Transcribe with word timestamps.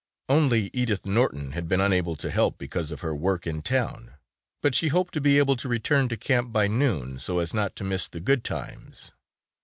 Only 0.27 0.71
Edith 0.73 1.05
Norton 1.05 1.51
had 1.51 1.67
been 1.67 1.79
unable 1.79 2.15
to 2.15 2.31
help 2.31 2.57
because 2.57 2.89
of 2.89 3.01
her 3.01 3.13
work 3.13 3.45
in 3.45 3.61
town, 3.61 4.15
but 4.63 4.73
she 4.73 4.87
hoped 4.87 5.13
to 5.13 5.21
be 5.21 5.37
able 5.37 5.55
to 5.57 5.69
return 5.69 6.09
to 6.09 6.17
camp 6.17 6.51
by 6.51 6.65
noon 6.65 7.19
so 7.19 7.37
as 7.37 7.53
not 7.53 7.75
to 7.75 7.83
miss 7.83 8.07
the 8.07 8.19
good 8.19 8.43
times. 8.43 9.11